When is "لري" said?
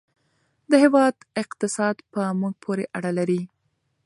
3.17-3.41